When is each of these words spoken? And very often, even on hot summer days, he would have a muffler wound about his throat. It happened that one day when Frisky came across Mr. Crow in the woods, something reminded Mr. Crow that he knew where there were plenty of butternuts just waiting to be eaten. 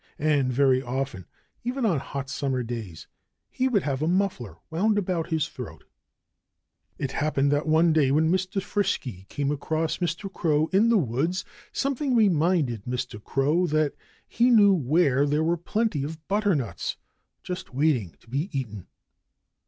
And 0.17 0.51
very 0.51 0.81
often, 0.81 1.27
even 1.63 1.85
on 1.85 1.99
hot 1.99 2.27
summer 2.27 2.63
days, 2.63 3.05
he 3.51 3.67
would 3.67 3.83
have 3.83 4.01
a 4.01 4.07
muffler 4.07 4.55
wound 4.71 4.97
about 4.97 5.29
his 5.29 5.47
throat. 5.47 5.83
It 6.97 7.11
happened 7.11 7.51
that 7.51 7.67
one 7.67 7.93
day 7.93 8.09
when 8.09 8.35
Frisky 8.35 9.27
came 9.29 9.51
across 9.51 9.99
Mr. 9.99 10.33
Crow 10.33 10.71
in 10.73 10.89
the 10.89 10.97
woods, 10.97 11.45
something 11.71 12.15
reminded 12.15 12.85
Mr. 12.85 13.23
Crow 13.23 13.67
that 13.67 13.93
he 14.27 14.49
knew 14.49 14.73
where 14.73 15.27
there 15.27 15.43
were 15.43 15.55
plenty 15.55 16.01
of 16.03 16.27
butternuts 16.27 16.97
just 17.43 17.71
waiting 17.71 18.15
to 18.21 18.27
be 18.27 18.49
eaten. 18.57 18.87